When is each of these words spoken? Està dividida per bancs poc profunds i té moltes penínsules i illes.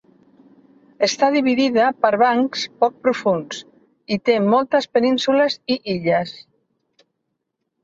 Està 1.07 1.27
dividida 1.35 1.89
per 2.05 2.11
bancs 2.21 2.63
poc 2.85 2.97
profunds 3.05 3.61
i 4.17 4.19
té 4.31 4.39
moltes 4.49 4.91
penínsules 4.99 5.61
i 5.77 5.81
illes. 5.97 6.35